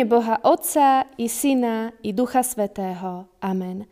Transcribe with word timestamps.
mene 0.00 0.16
Boha 0.16 0.40
Otca 0.48 1.04
i 1.20 1.28
Syna 1.28 1.92
i 2.00 2.16
Ducha 2.16 2.40
Svetého. 2.40 3.28
Amen. 3.44 3.84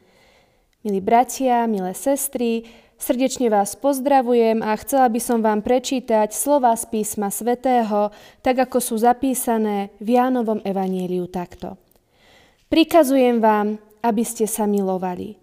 Milí 0.81 1.05
bratia, 1.05 1.69
milé 1.69 1.93
sestry, 1.93 2.65
srdečne 2.97 3.53
vás 3.53 3.77
pozdravujem 3.77 4.65
a 4.65 4.73
chcela 4.81 5.13
by 5.13 5.21
som 5.21 5.45
vám 5.45 5.61
prečítať 5.61 6.33
slova 6.33 6.73
z 6.81 6.89
písma 6.89 7.29
Svetého, 7.29 8.09
tak 8.41 8.57
ako 8.57 8.81
sú 8.81 8.97
zapísané 8.97 9.93
v 10.01 10.17
Jánovom 10.17 10.65
evaníliu 10.65 11.29
takto. 11.29 11.77
Prikazujem 12.73 13.45
vám, 13.45 13.77
aby 14.01 14.25
ste 14.25 14.49
sa 14.49 14.65
milovali. 14.65 15.37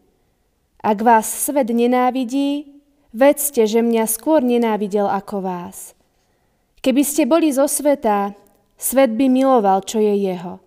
Ak 0.82 0.98
vás 0.98 1.30
svet 1.30 1.70
nenávidí, 1.70 2.82
vedzte, 3.14 3.70
že 3.70 3.86
mňa 3.86 4.10
skôr 4.10 4.42
nenávidel 4.42 5.06
ako 5.06 5.46
vás. 5.46 5.94
Keby 6.82 7.06
ste 7.06 7.30
boli 7.30 7.54
zo 7.54 7.70
sveta, 7.70 8.34
svet 8.76 9.12
by 9.16 9.28
miloval, 9.32 9.84
čo 9.84 10.00
je 10.00 10.14
jeho. 10.14 10.60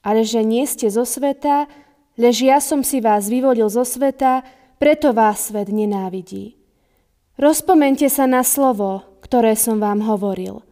Ale 0.00 0.24
že 0.26 0.42
nie 0.44 0.64
ste 0.64 0.88
zo 0.88 1.04
sveta, 1.04 1.68
lež 2.16 2.44
ja 2.44 2.58
som 2.58 2.80
si 2.80 2.98
vás 3.02 3.28
vyvolil 3.30 3.68
zo 3.68 3.84
sveta, 3.84 4.42
preto 4.80 5.12
vás 5.12 5.52
svet 5.52 5.68
nenávidí. 5.68 6.56
Rozpomente 7.36 8.08
sa 8.08 8.24
na 8.28 8.44
slovo, 8.44 9.04
ktoré 9.24 9.56
som 9.56 9.80
vám 9.80 10.04
hovoril. 10.04 10.64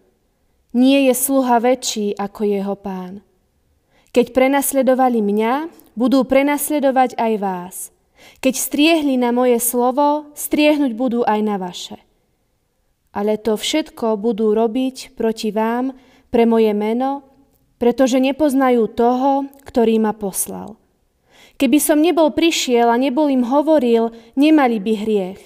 Nie 0.77 1.09
je 1.09 1.15
sluha 1.17 1.61
väčší 1.61 2.17
ako 2.17 2.41
jeho 2.45 2.77
pán. 2.77 3.25
Keď 4.13 4.33
prenasledovali 4.33 5.21
mňa, 5.21 5.69
budú 5.97 6.25
prenasledovať 6.25 7.17
aj 7.17 7.33
vás. 7.41 7.77
Keď 8.41 8.55
striehli 8.57 9.17
na 9.21 9.33
moje 9.33 9.61
slovo, 9.61 10.33
striehnúť 10.37 10.93
budú 10.97 11.21
aj 11.25 11.41
na 11.45 11.57
vaše 11.61 12.09
ale 13.19 13.35
to 13.41 13.57
všetko 13.59 14.15
budú 14.21 14.53
robiť 14.53 15.19
proti 15.19 15.51
vám 15.51 15.91
pre 16.29 16.45
moje 16.45 16.73
meno, 16.77 17.25
pretože 17.79 18.19
nepoznajú 18.19 18.91
toho, 18.91 19.47
ktorý 19.63 20.03
ma 20.03 20.13
poslal. 20.13 20.77
Keby 21.59 21.79
som 21.83 21.99
nebol 21.99 22.31
prišiel 22.31 22.87
a 22.87 22.95
nebol 22.95 23.27
im 23.27 23.43
hovoril, 23.43 24.15
nemali 24.39 24.79
by 24.79 24.93
hriech. 24.95 25.43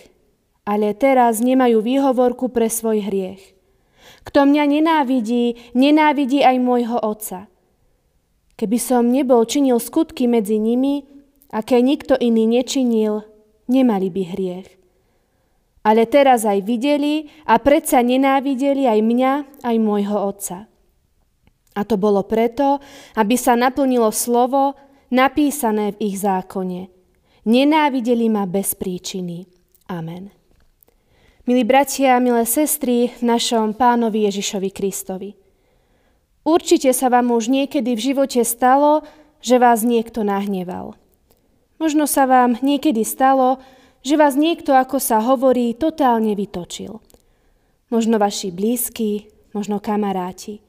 Ale 0.68 0.92
teraz 0.94 1.40
nemajú 1.40 1.80
výhovorku 1.80 2.52
pre 2.52 2.68
svoj 2.68 3.02
hriech. 3.08 3.40
Kto 4.22 4.46
mňa 4.46 4.64
nenávidí, 4.78 5.72
nenávidí 5.74 6.44
aj 6.44 6.56
môjho 6.62 6.98
otca. 7.00 7.50
Keby 8.54 8.78
som 8.78 9.10
nebol 9.10 9.42
činil 9.42 9.82
skutky 9.82 10.30
medzi 10.30 10.60
nimi, 10.60 11.02
aké 11.50 11.82
nikto 11.82 12.14
iný 12.14 12.46
nečinil, 12.46 13.26
nemali 13.66 14.08
by 14.12 14.22
hriech. 14.36 14.68
Ale 15.82 16.06
teraz 16.06 16.46
aj 16.46 16.62
videli 16.62 17.26
a 17.42 17.58
predsa 17.58 18.06
nenávideli 18.06 18.86
aj 18.86 19.00
mňa, 19.02 19.32
aj 19.66 19.76
môjho 19.82 20.14
otca. 20.14 20.70
A 21.72 21.88
to 21.88 21.96
bolo 21.96 22.24
preto, 22.28 22.80
aby 23.16 23.36
sa 23.36 23.56
naplnilo 23.56 24.12
slovo 24.12 24.76
napísané 25.08 25.96
v 25.96 26.12
ich 26.12 26.16
zákone. 26.20 26.88
Nenávideli 27.48 28.28
ma 28.28 28.44
bez 28.46 28.76
príčiny. 28.76 29.48
Amen. 29.88 30.30
Milí 31.42 31.66
bratia 31.66 32.16
a 32.16 32.22
milé 32.22 32.46
sestry 32.46 33.10
v 33.18 33.22
našom 33.26 33.74
pánovi 33.74 34.30
Ježišovi 34.30 34.70
Kristovi. 34.70 35.34
Určite 36.46 36.94
sa 36.94 37.10
vám 37.10 37.34
už 37.34 37.50
niekedy 37.50 37.98
v 37.98 38.04
živote 38.14 38.42
stalo, 38.46 39.02
že 39.42 39.58
vás 39.58 39.82
niekto 39.82 40.22
nahneval. 40.22 40.94
Možno 41.82 42.06
sa 42.06 42.30
vám 42.30 42.62
niekedy 42.62 43.02
stalo, 43.02 43.58
že 44.06 44.14
vás 44.14 44.38
niekto, 44.38 44.74
ako 44.74 45.02
sa 45.02 45.18
hovorí, 45.18 45.74
totálne 45.74 46.34
vytočil. 46.38 47.02
Možno 47.90 48.22
vaši 48.22 48.54
blízki, 48.54 49.26
možno 49.50 49.82
kamaráti. 49.82 50.62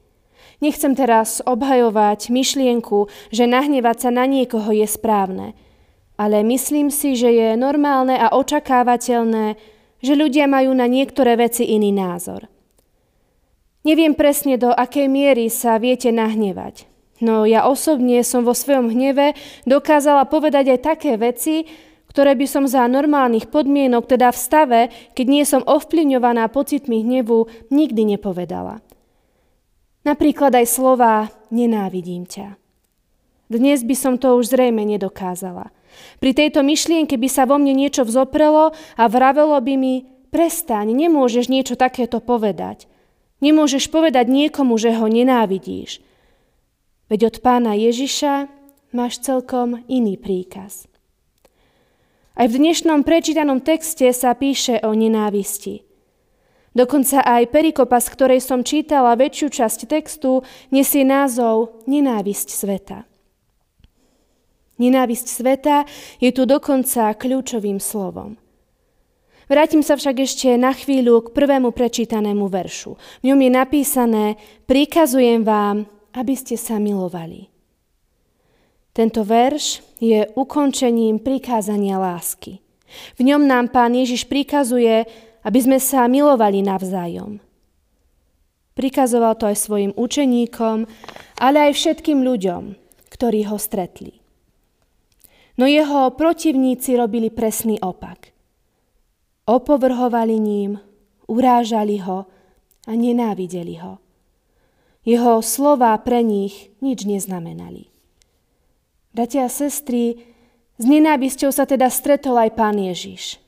Nechcem 0.64 0.96
teraz 0.96 1.44
obhajovať 1.44 2.32
myšlienku, 2.32 3.10
že 3.34 3.44
nahnevať 3.44 4.08
sa 4.08 4.10
na 4.14 4.24
niekoho 4.24 4.72
je 4.72 4.86
správne, 4.88 5.52
ale 6.14 6.46
myslím 6.46 6.88
si, 6.88 7.18
že 7.18 7.30
je 7.30 7.48
normálne 7.58 8.14
a 8.14 8.32
očakávateľné, 8.32 9.58
že 10.04 10.12
ľudia 10.14 10.46
majú 10.46 10.72
na 10.76 10.86
niektoré 10.86 11.34
veci 11.34 11.68
iný 11.68 11.90
názor. 11.90 12.46
Neviem 13.84 14.16
presne, 14.16 14.56
do 14.56 14.72
akej 14.72 15.12
miery 15.12 15.52
sa 15.52 15.76
viete 15.76 16.08
nahnevať, 16.08 16.88
no 17.20 17.44
ja 17.44 17.68
osobne 17.68 18.24
som 18.24 18.40
vo 18.40 18.56
svojom 18.56 18.88
hneve 18.88 19.36
dokázala 19.68 20.24
povedať 20.24 20.72
aj 20.72 20.80
také 20.80 21.20
veci, 21.20 21.68
ktoré 22.14 22.38
by 22.38 22.46
som 22.46 22.64
za 22.70 22.86
normálnych 22.86 23.50
podmienok, 23.50 24.06
teda 24.06 24.30
v 24.30 24.38
stave, 24.38 24.80
keď 25.18 25.26
nie 25.26 25.42
som 25.42 25.66
ovplyvňovaná 25.66 26.46
pocitmi 26.46 27.02
hnevu, 27.02 27.50
nikdy 27.74 28.14
nepovedala. 28.14 28.78
Napríklad 30.04 30.52
aj 30.52 30.66
slova 30.68 31.32
nenávidím 31.48 32.28
ťa. 32.28 32.60
Dnes 33.48 33.84
by 33.84 33.96
som 33.96 34.14
to 34.20 34.36
už 34.36 34.52
zrejme 34.52 34.84
nedokázala. 34.84 35.72
Pri 36.20 36.36
tejto 36.36 36.60
myšlienke 36.60 37.16
by 37.16 37.28
sa 37.28 37.48
vo 37.48 37.56
mne 37.56 37.72
niečo 37.72 38.04
vzoprelo 38.04 38.76
a 39.00 39.04
vravelo 39.08 39.56
by 39.60 39.74
mi, 39.80 39.94
prestaň, 40.28 40.92
nemôžeš 40.92 41.48
niečo 41.48 41.78
takéto 41.78 42.20
povedať. 42.20 42.90
Nemôžeš 43.40 43.88
povedať 43.88 44.28
niekomu, 44.28 44.76
že 44.76 44.96
ho 44.96 45.06
nenávidíš. 45.08 46.04
Veď 47.08 47.30
od 47.30 47.36
pána 47.44 47.76
Ježiša 47.76 48.48
máš 48.96 49.20
celkom 49.20 49.84
iný 49.86 50.16
príkaz. 50.16 50.88
Aj 52.34 52.50
v 52.50 52.58
dnešnom 52.58 53.06
prečítanom 53.06 53.62
texte 53.62 54.10
sa 54.10 54.34
píše 54.34 54.82
o 54.82 54.90
nenávisti. 54.90 55.86
Dokonca 56.74 57.22
aj 57.22 57.54
perikopa, 57.54 58.02
z 58.02 58.08
ktorej 58.10 58.40
som 58.42 58.66
čítala 58.66 59.14
väčšiu 59.14 59.46
časť 59.46 59.80
textu, 59.86 60.42
nesie 60.74 61.06
názov 61.06 61.86
Nenávisť 61.86 62.50
sveta. 62.50 63.06
Nenávisť 64.74 65.26
sveta 65.30 65.86
je 66.18 66.34
tu 66.34 66.42
dokonca 66.50 67.14
kľúčovým 67.14 67.78
slovom. 67.78 68.34
Vrátim 69.46 69.86
sa 69.86 69.94
však 69.94 70.24
ešte 70.24 70.58
na 70.58 70.74
chvíľu 70.74 71.30
k 71.30 71.36
prvému 71.36 71.70
prečítanému 71.70 72.50
veršu. 72.50 72.98
V 73.22 73.24
ňom 73.28 73.38
je 73.38 73.50
napísané 73.54 74.24
Prikazujem 74.66 75.46
vám, 75.46 75.86
aby 76.10 76.34
ste 76.34 76.58
sa 76.58 76.82
milovali. 76.82 77.54
Tento 78.94 79.22
verš 79.22 79.82
je 80.02 80.26
ukončením 80.34 81.22
prikázania 81.22 82.02
lásky. 82.02 82.62
V 83.18 83.20
ňom 83.26 83.42
nám 83.42 83.74
pán 83.74 83.94
Ježiš 83.94 84.26
prikazuje, 84.30 85.06
aby 85.44 85.58
sme 85.60 85.78
sa 85.78 86.08
milovali 86.08 86.64
navzájom. 86.64 87.38
Prikazoval 88.74 89.38
to 89.38 89.46
aj 89.46 89.56
svojim 89.60 89.92
učeníkom, 89.94 90.88
ale 91.38 91.70
aj 91.70 91.72
všetkým 91.78 92.26
ľuďom, 92.26 92.74
ktorí 93.14 93.46
ho 93.46 93.54
stretli. 93.54 94.18
No 95.54 95.70
jeho 95.70 96.10
protivníci 96.10 96.98
robili 96.98 97.30
presný 97.30 97.78
opak. 97.78 98.34
Opovrhovali 99.46 100.34
ním, 100.42 100.82
urážali 101.30 102.02
ho 102.02 102.26
a 102.88 102.92
nenávideli 102.92 103.78
ho. 103.78 104.02
Jeho 105.06 105.38
slova 105.44 105.94
pre 106.02 106.24
nich 106.24 106.72
nič 106.82 107.06
neznamenali. 107.06 107.92
Bratia 109.14 109.46
a 109.46 109.52
sestry, 109.52 110.18
s 110.74 110.84
nenávisťou 110.90 111.54
sa 111.54 111.68
teda 111.70 111.86
stretol 111.86 112.34
aj 112.34 112.50
pán 112.58 112.74
Ježiš. 112.74 113.43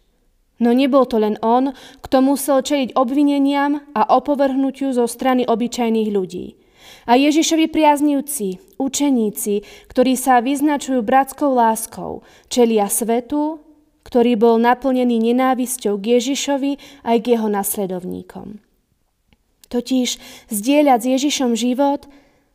No 0.56 0.72
nebol 0.72 1.04
to 1.04 1.20
len 1.20 1.36
on, 1.44 1.76
kto 2.00 2.24
musel 2.24 2.64
čeliť 2.64 2.96
obvineniam 2.96 3.84
a 3.92 4.08
opovrhnutiu 4.16 4.96
zo 4.96 5.04
strany 5.04 5.44
obyčajných 5.44 6.08
ľudí. 6.08 6.56
A 7.04 7.18
Ježišovi 7.18 7.68
priaznivci, 7.68 8.78
učeníci, 8.80 9.54
ktorí 9.90 10.16
sa 10.16 10.40
vyznačujú 10.40 11.04
bratskou 11.04 11.52
láskou, 11.52 12.24
čelia 12.48 12.88
svetu, 12.88 13.60
ktorý 14.06 14.38
bol 14.38 14.56
naplnený 14.56 15.18
nenávisťou 15.30 15.98
k 15.98 16.18
Ježišovi 16.18 17.04
aj 17.04 17.16
k 17.20 17.26
jeho 17.36 17.48
nasledovníkom. 17.50 18.62
Totiž 19.66 20.08
zdieľať 20.46 20.98
s 21.02 21.06
Ježišom 21.18 21.52
život 21.58 22.06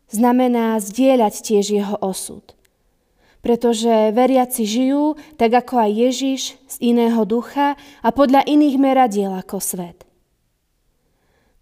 znamená 0.07 0.79
zdieľať 0.79 1.33
tiež 1.43 1.65
jeho 1.69 1.95
osud– 2.01 2.43
pretože 3.41 4.13
veriaci 4.13 4.63
žijú, 4.63 5.17
tak 5.35 5.65
ako 5.65 5.89
aj 5.89 5.91
Ježiš, 5.91 6.41
z 6.69 6.75
iného 6.93 7.25
ducha 7.25 7.73
a 8.05 8.09
podľa 8.13 8.45
iných 8.45 8.77
meradiel 8.77 9.33
ako 9.33 9.57
svet. 9.57 10.05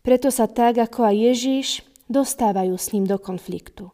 Preto 0.03 0.27
sa 0.31 0.47
tak 0.47 0.79
ako 0.79 1.07
aj 1.07 1.15
Ježiš 1.15 1.67
dostávajú 2.11 2.75
s 2.75 2.91
ním 2.91 3.07
do 3.07 3.15
konfliktu. 3.15 3.91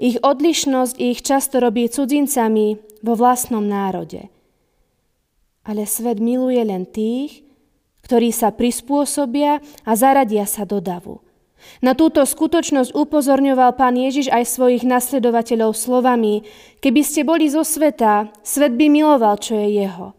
Ich 0.00 0.16
odlišnosť 0.20 0.96
ich 0.96 1.20
často 1.20 1.60
robí 1.60 1.84
cudzincami 1.88 2.80
vo 3.04 3.12
vlastnom 3.16 3.64
národe. 3.64 4.32
Ale 5.60 5.84
svet 5.84 6.16
miluje 6.16 6.60
len 6.64 6.88
tých, 6.88 7.44
ktorí 8.08 8.32
sa 8.32 8.48
prispôsobia 8.48 9.60
a 9.84 9.92
zaradia 9.92 10.48
sa 10.48 10.64
do 10.64 10.80
davu– 10.80 11.20
na 11.80 11.96
túto 11.96 12.24
skutočnosť 12.24 12.92
upozorňoval 12.92 13.76
pán 13.76 13.96
Ježiš 13.96 14.28
aj 14.32 14.44
svojich 14.48 14.84
nasledovateľov 14.84 15.72
slovami, 15.76 16.44
keby 16.84 17.00
ste 17.00 17.24
boli 17.24 17.48
zo 17.48 17.64
sveta, 17.64 18.28
svet 18.44 18.76
by 18.76 18.86
miloval, 18.92 19.36
čo 19.40 19.56
je 19.56 19.68
jeho. 19.84 20.12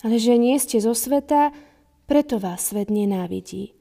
Ale 0.00 0.16
že 0.16 0.36
nie 0.40 0.56
ste 0.56 0.80
zo 0.80 0.96
sveta, 0.96 1.52
preto 2.10 2.42
vás 2.42 2.72
svet 2.72 2.90
nenávidí. 2.90 3.76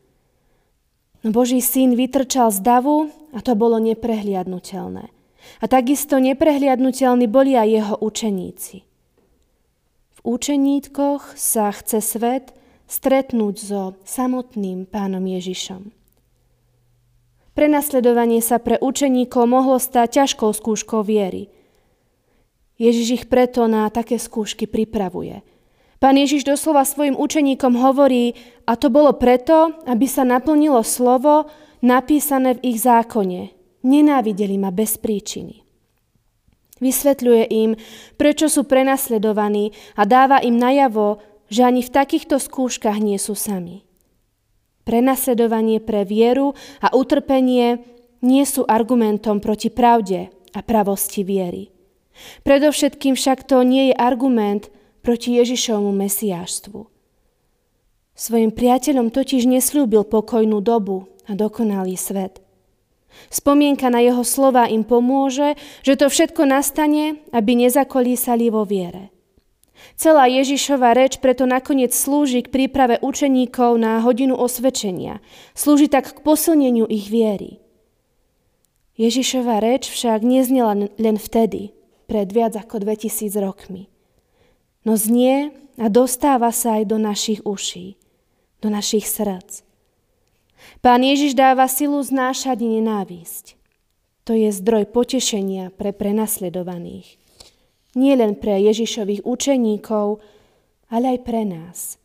No 1.25 1.35
Boží 1.35 1.59
syn 1.59 1.99
vytrčal 1.99 2.53
z 2.53 2.63
davu 2.63 3.11
a 3.35 3.43
to 3.43 3.57
bolo 3.57 3.75
neprehliadnutelné. 3.81 5.11
A 5.59 5.65
takisto 5.67 6.19
neprehliadnutelní 6.19 7.27
boli 7.27 7.55
aj 7.55 7.67
jeho 7.67 7.95
učeníci. 7.99 8.77
V 10.19 10.19
učeníkoch 10.23 11.35
sa 11.39 11.71
chce 11.71 12.03
svet 12.03 12.51
stretnúť 12.87 13.55
so 13.55 13.81
samotným 14.03 14.83
pánom 14.87 15.23
Ježišom. 15.23 15.98
Prenasledovanie 17.57 18.39
sa 18.39 18.61
pre 18.61 18.77
učeníkov 18.79 19.43
mohlo 19.49 19.81
stať 19.81 20.23
ťažkou 20.23 20.53
skúškou 20.53 21.01
viery. 21.01 21.49
Ježiš 22.79 23.07
ich 23.11 23.25
preto 23.27 23.67
na 23.67 23.91
také 23.91 24.15
skúšky 24.15 24.63
pripravuje. 24.69 25.43
Pán 25.99 26.15
Ježiš 26.15 26.47
doslova 26.47 26.87
svojim 26.87 27.19
učeníkom 27.19 27.75
hovorí, 27.75 28.31
a 28.63 28.79
to 28.79 28.87
bolo 28.87 29.11
preto, 29.19 29.75
aby 29.83 30.07
sa 30.07 30.23
naplnilo 30.23 30.79
slovo 30.79 31.51
napísané 31.83 32.55
v 32.55 32.71
ich 32.71 32.79
zákone. 32.79 33.51
Nenávideli 33.83 34.55
ma 34.55 34.71
bez 34.71 34.95
príčiny. 34.95 35.67
Vysvetľuje 36.79 37.43
im, 37.51 37.75
prečo 38.15 38.47
sú 38.47 38.63
prenasledovaní 38.63 39.75
a 39.99 40.07
dáva 40.07 40.39
im 40.39 40.55
najavo, 40.55 41.19
že 41.51 41.67
ani 41.67 41.83
v 41.83 41.91
takýchto 41.91 42.39
skúškach 42.39 43.03
nie 43.03 43.19
sú 43.19 43.35
sami. 43.35 43.88
Prenasledovanie 44.87 45.83
pre 45.83 46.03
vieru 46.07 46.55
a 46.81 46.95
utrpenie 46.95 47.83
nie 48.25 48.43
sú 48.43 48.65
argumentom 48.67 49.39
proti 49.39 49.71
pravde 49.71 50.33
a 50.55 50.59
pravosti 50.59 51.23
viery. 51.23 51.71
Predovšetkým 52.43 53.15
však 53.15 53.47
to 53.47 53.63
nie 53.63 53.91
je 53.91 53.95
argument 53.95 54.67
proti 54.99 55.39
Ježišovmu 55.39 55.95
mesiáštvu. 55.95 56.79
Svojim 58.19 58.51
priateľom 58.51 59.15
totiž 59.15 59.47
neslúbil 59.47 60.03
pokojnú 60.03 60.59
dobu 60.59 61.07
a 61.23 61.39
dokonalý 61.39 61.95
svet. 61.95 62.43
Spomienka 63.31 63.87
na 63.87 64.03
jeho 64.03 64.27
slova 64.27 64.67
im 64.67 64.83
pomôže, 64.83 65.55
že 65.87 65.95
to 65.95 66.11
všetko 66.11 66.43
nastane, 66.43 67.23
aby 67.31 67.55
nezakolísali 67.55 68.51
vo 68.51 68.67
viere. 68.67 69.11
Celá 69.99 70.31
Ježišova 70.31 70.95
reč 70.95 71.19
preto 71.19 71.43
nakoniec 71.43 71.91
slúži 71.91 72.39
k 72.39 72.51
príprave 72.51 72.95
učeníkov 73.03 73.75
na 73.75 73.99
hodinu 73.99 74.33
osvedčenia. 74.39 75.19
Slúži 75.51 75.91
tak 75.91 76.15
k 76.15 76.23
posilneniu 76.23 76.87
ich 76.87 77.11
viery. 77.11 77.59
Ježišova 78.95 79.59
reč 79.59 79.91
však 79.91 80.23
neznela 80.23 80.87
len 80.95 81.17
vtedy, 81.19 81.75
pred 82.07 82.31
viac 82.31 82.55
ako 82.55 82.83
2000 82.83 83.35
rokmi. 83.43 83.91
No 84.87 84.95
znie 84.95 85.51
a 85.75 85.91
dostáva 85.91 86.55
sa 86.55 86.79
aj 86.79 86.83
do 86.87 86.97
našich 86.99 87.43
uší, 87.43 87.99
do 88.63 88.71
našich 88.71 89.03
srdc. 89.07 89.67
Pán 90.79 91.03
Ježiš 91.03 91.35
dáva 91.35 91.67
silu 91.67 91.99
znášať 91.99 92.63
nenávisť. 92.63 93.59
To 94.27 94.35
je 94.35 94.51
zdroj 94.51 94.91
potešenia 94.91 95.71
pre 95.75 95.91
prenasledovaných 95.91 97.18
nie 97.97 98.13
len 98.13 98.37
pre 98.37 98.59
Ježišových 98.61 99.25
učeníkov, 99.25 100.21
ale 100.89 101.17
aj 101.17 101.19
pre 101.25 101.41
nás. 101.45 101.97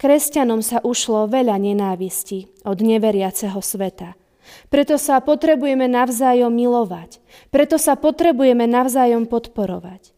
Kresťanom 0.00 0.64
sa 0.64 0.80
ušlo 0.80 1.28
veľa 1.28 1.60
nenávisti 1.60 2.48
od 2.64 2.80
neveriaceho 2.80 3.60
sveta. 3.60 4.16
Preto 4.72 4.96
sa 4.96 5.20
potrebujeme 5.20 5.86
navzájom 5.86 6.50
milovať. 6.50 7.20
Preto 7.52 7.76
sa 7.76 7.94
potrebujeme 7.94 8.64
navzájom 8.64 9.28
podporovať. 9.28 10.16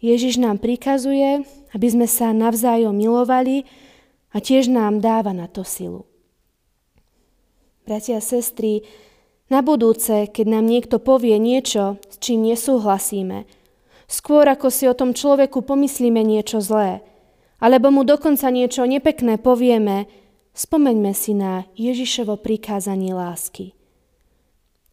Ježiš 0.00 0.40
nám 0.40 0.60
prikazuje, 0.60 1.44
aby 1.72 1.86
sme 1.88 2.08
sa 2.08 2.32
navzájom 2.32 2.92
milovali 2.96 3.64
a 4.34 4.40
tiež 4.40 4.68
nám 4.72 5.00
dáva 5.00 5.32
na 5.32 5.48
to 5.48 5.62
silu. 5.62 6.08
Bratia 7.84 8.16
a 8.16 8.24
sestry, 8.24 8.80
na 9.52 9.60
budúce, 9.60 10.28
keď 10.32 10.46
nám 10.48 10.64
niekto 10.64 10.96
povie 10.96 11.36
niečo, 11.36 12.00
s 12.08 12.16
čím 12.16 12.48
nesúhlasíme, 12.48 13.44
skôr 14.08 14.48
ako 14.48 14.72
si 14.72 14.88
o 14.88 14.96
tom 14.96 15.12
človeku 15.12 15.60
pomyslíme 15.64 16.24
niečo 16.24 16.64
zlé, 16.64 17.04
alebo 17.60 17.92
mu 17.92 18.08
dokonca 18.08 18.48
niečo 18.48 18.88
nepekné 18.88 19.36
povieme, 19.36 20.08
spomeňme 20.56 21.12
si 21.12 21.36
na 21.36 21.68
Ježišovo 21.76 22.40
prikázanie 22.40 23.12
lásky. 23.12 23.76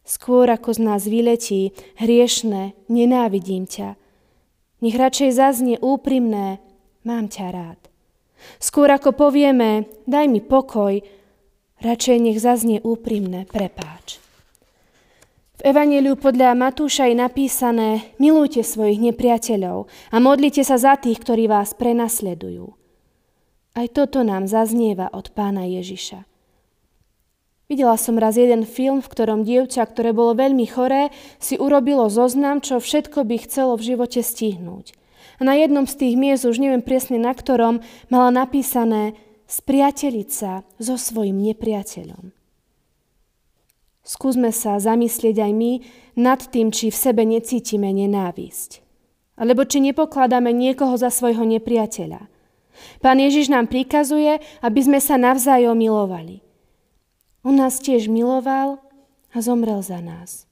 Skôr 0.02 0.50
ako 0.50 0.74
z 0.74 0.80
nás 0.82 1.06
vyletí 1.06 1.70
hriešne, 1.94 2.74
nenávidím 2.90 3.70
ťa. 3.70 3.94
Nech 4.82 4.98
radšej 4.98 5.30
zaznie 5.30 5.76
úprimné, 5.78 6.58
mám 7.06 7.30
ťa 7.30 7.46
rád. 7.54 7.80
Skôr 8.58 8.90
ako 8.90 9.14
povieme, 9.14 9.86
daj 10.10 10.26
mi 10.26 10.42
pokoj, 10.42 10.98
radšej 11.78 12.18
nech 12.18 12.38
zaznie 12.42 12.82
úprimné, 12.82 13.46
prepáč. 13.46 14.18
V 15.62 15.70
Evangeliu 15.70 16.18
podľa 16.18 16.58
Matúša 16.58 17.06
je 17.06 17.22
napísané 17.22 18.10
milujte 18.18 18.66
svojich 18.66 18.98
nepriateľov 18.98 19.86
a 20.10 20.16
modlite 20.18 20.66
sa 20.66 20.74
za 20.74 20.98
tých, 20.98 21.22
ktorí 21.22 21.46
vás 21.46 21.70
prenasledujú. 21.78 22.74
Aj 23.78 23.86
toto 23.94 24.26
nám 24.26 24.50
zaznieva 24.50 25.06
od 25.14 25.30
pána 25.30 25.62
Ježiša. 25.70 26.26
Videla 27.70 27.94
som 27.94 28.18
raz 28.18 28.42
jeden 28.42 28.66
film, 28.66 29.06
v 29.06 29.06
ktorom 29.06 29.46
dievča, 29.46 29.86
ktoré 29.86 30.10
bolo 30.10 30.34
veľmi 30.34 30.66
choré, 30.66 31.14
si 31.38 31.54
urobilo 31.54 32.10
zoznam, 32.10 32.58
čo 32.58 32.82
všetko 32.82 33.22
by 33.22 33.46
chcelo 33.46 33.78
v 33.78 33.94
živote 33.94 34.18
stihnúť. 34.18 34.98
A 35.38 35.46
na 35.46 35.54
jednom 35.54 35.86
z 35.86 35.94
tých 35.94 36.18
miest, 36.18 36.42
už 36.42 36.58
neviem 36.58 36.82
presne 36.82 37.22
na 37.22 37.30
ktorom, 37.38 37.86
mala 38.10 38.34
napísané 38.34 39.14
spriateliť 39.46 40.26
sa 40.26 40.66
so 40.82 40.98
svojim 40.98 41.38
nepriateľom. 41.38 42.41
Skúsme 44.02 44.50
sa 44.50 44.82
zamyslieť 44.82 45.38
aj 45.38 45.52
my 45.54 45.72
nad 46.18 46.42
tým, 46.42 46.74
či 46.74 46.90
v 46.90 46.96
sebe 46.98 47.22
necítime 47.22 47.94
nenávisť. 47.94 48.82
Alebo 49.38 49.62
či 49.62 49.78
nepokladáme 49.78 50.50
niekoho 50.50 50.98
za 50.98 51.08
svojho 51.08 51.46
nepriateľa. 51.46 52.26
Pán 52.98 53.18
Ježiš 53.22 53.46
nám 53.46 53.70
prikazuje, 53.70 54.42
aby 54.58 54.80
sme 54.82 54.98
sa 54.98 55.14
navzájom 55.14 55.78
milovali. 55.78 56.42
On 57.46 57.54
nás 57.54 57.78
tiež 57.78 58.10
miloval 58.10 58.82
a 59.30 59.38
zomrel 59.38 59.82
za 59.82 60.02
nás. 60.02 60.50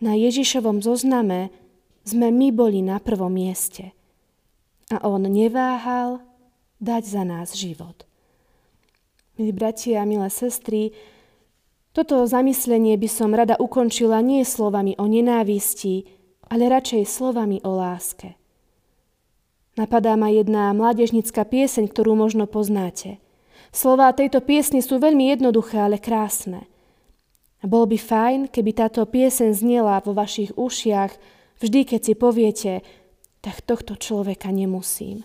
Na 0.00 0.16
Ježišovom 0.16 0.80
zozname 0.80 1.52
sme 2.08 2.32
my 2.32 2.48
boli 2.56 2.80
na 2.80 2.96
prvom 3.00 3.32
mieste. 3.32 3.92
A 4.88 5.04
on 5.04 5.28
neváhal 5.28 6.24
dať 6.80 7.02
za 7.04 7.22
nás 7.22 7.52
život. 7.52 8.08
Milí 9.36 9.52
bratia 9.52 10.02
a 10.02 10.08
milé 10.08 10.28
sestry, 10.32 10.96
toto 11.90 12.22
zamyslenie 12.22 12.94
by 12.94 13.08
som 13.10 13.34
rada 13.34 13.58
ukončila 13.58 14.22
nie 14.22 14.46
slovami 14.46 14.94
o 14.98 15.10
nenávisti, 15.10 16.06
ale 16.46 16.70
radšej 16.70 17.02
slovami 17.06 17.58
o 17.66 17.74
láske. 17.74 18.38
Napadá 19.78 20.18
ma 20.18 20.30
jedna 20.30 20.74
mládežnická 20.74 21.46
pieseň, 21.46 21.90
ktorú 21.90 22.18
možno 22.18 22.50
poznáte. 22.50 23.22
Slová 23.70 24.10
tejto 24.10 24.42
piesne 24.42 24.82
sú 24.82 24.98
veľmi 24.98 25.30
jednoduché, 25.30 25.78
ale 25.78 26.02
krásne. 26.02 26.66
A 27.62 27.70
bolo 27.70 27.86
by 27.86 27.98
fajn, 27.98 28.40
keby 28.50 28.70
táto 28.74 29.06
pieseň 29.06 29.54
znela 29.54 30.02
vo 30.02 30.10
vašich 30.10 30.54
ušiach 30.58 31.12
vždy, 31.62 31.80
keď 31.86 32.00
si 32.02 32.14
poviete, 32.18 32.72
tak 33.40 33.62
tohto 33.62 33.94
človeka 33.94 34.50
nemusím. 34.50 35.22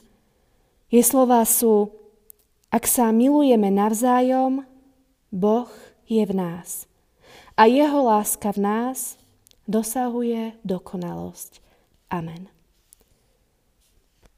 Jej 0.94 1.04
slová 1.10 1.42
sú, 1.44 1.96
ak 2.70 2.86
sa 2.86 3.10
milujeme 3.10 3.74
navzájom, 3.74 4.64
Boh 5.34 5.68
je 6.06 6.24
v 6.26 6.34
nás. 6.34 6.86
A 7.58 7.66
jeho 7.66 8.04
láska 8.04 8.52
v 8.52 8.60
nás 8.62 9.18
dosahuje 9.66 10.58
dokonalosť. 10.62 11.64
Amen. 12.12 12.52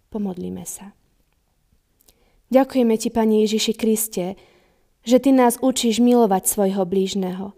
Pomodlíme 0.07 0.63
sa. 0.63 0.95
Ďakujeme 2.47 2.95
Ti, 2.95 3.09
Pane 3.11 3.43
Ježiši 3.43 3.73
Kriste, 3.75 4.39
že 5.03 5.17
Ty 5.19 5.35
nás 5.35 5.59
učíš 5.59 5.99
milovať 5.99 6.47
svojho 6.47 6.87
blížneho. 6.87 7.51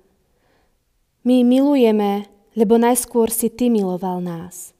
My 1.21 1.45
milujeme, 1.45 2.25
lebo 2.57 2.81
najskôr 2.81 3.29
si 3.29 3.53
Ty 3.53 3.69
miloval 3.69 4.17
nás. 4.21 4.73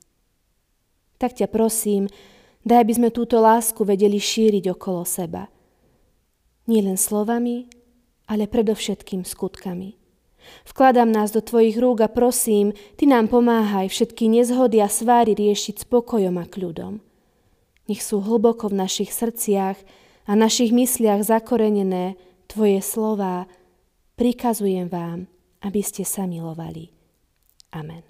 Tak 1.22 1.38
ťa 1.38 1.52
prosím, 1.52 2.10
daj, 2.66 2.88
aby 2.88 2.94
sme 2.98 3.10
túto 3.14 3.38
lásku 3.38 3.86
vedeli 3.86 4.18
šíriť 4.18 4.74
okolo 4.74 5.06
seba. 5.06 5.52
Nie 6.66 6.82
len 6.82 6.98
slovami, 6.98 7.70
ale 8.30 8.46
predovšetkým 8.46 9.26
skutkami. 9.26 9.98
Vkladám 10.66 11.12
nás 11.12 11.34
do 11.34 11.42
Tvojich 11.42 11.78
rúk 11.82 12.06
a 12.06 12.10
prosím, 12.10 12.78
Ty 12.96 13.10
nám 13.10 13.28
pomáhaj 13.28 13.90
všetky 13.90 14.30
nezhody 14.30 14.80
a 14.80 14.88
sváry 14.88 15.34
riešiť 15.34 15.84
spokojom 15.84 16.38
a 16.38 16.46
kľudom. 16.46 17.02
Nech 17.90 18.02
sú 18.06 18.22
hlboko 18.22 18.70
v 18.70 18.86
našich 18.86 19.10
srdciach 19.10 19.78
a 20.30 20.32
našich 20.38 20.70
mysliach 20.70 21.26
zakorenené 21.26 22.16
Tvoje 22.46 22.82
slová. 22.86 23.50
Prikazujem 24.14 24.90
vám, 24.90 25.30
aby 25.66 25.82
ste 25.82 26.06
sa 26.06 26.30
milovali. 26.30 26.94
Amen. 27.74 28.09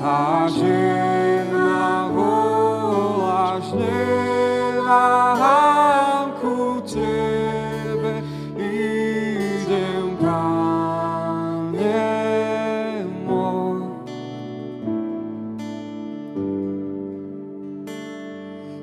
a 0.00 0.48
žena. 0.48 1.30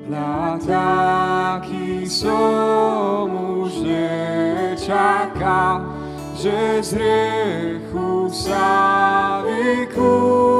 Na 0.08 0.56
taký 0.56 2.08
som 2.08 3.28
už 3.28 3.84
nečakal, 3.84 5.84
že 6.32 6.80
z 6.80 6.96
hriechu 6.96 8.32
sa 8.32 9.44
vykúšam 9.44 10.57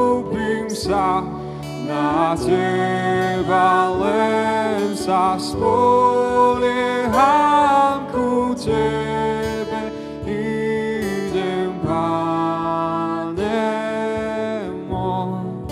sa, 0.78 1.26
na 1.82 2.38
Teba 2.38 3.90
len 3.98 4.94
sa 4.94 5.34
spolieham 5.34 6.86
ku 8.14 8.54
Tebe, 8.54 9.90
idem, 10.22 11.74
Pane 11.82 13.58
môj. 14.86 15.66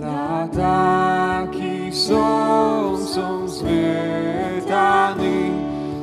Hľa 0.00 0.48
taký 0.56 1.92
som, 1.92 2.96
som 2.96 3.44
zvietaný, 3.44 5.52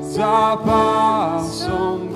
zapásom 0.06 2.07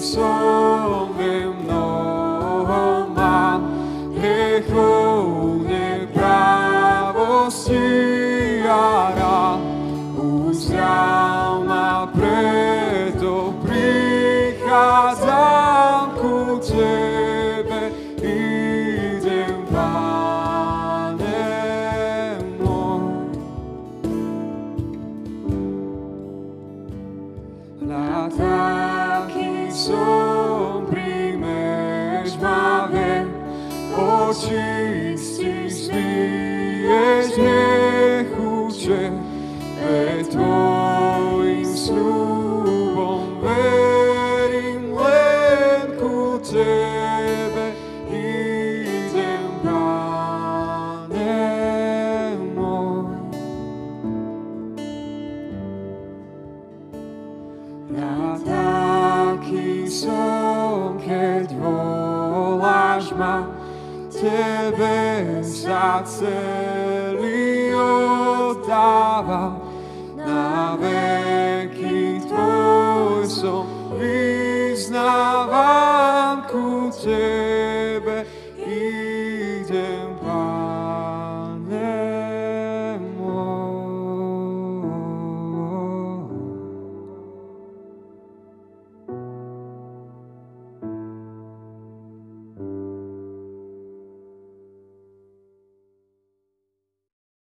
song. 0.00 1.17
to 46.50 46.87